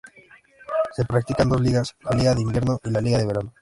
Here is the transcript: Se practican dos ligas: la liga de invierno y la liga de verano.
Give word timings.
Se 0.95 1.05
practican 1.05 1.47
dos 1.49 1.61
ligas: 1.61 1.95
la 2.01 2.17
liga 2.17 2.33
de 2.33 2.41
invierno 2.41 2.79
y 2.83 2.89
la 2.89 3.01
liga 3.01 3.19
de 3.19 3.27
verano. 3.27 3.53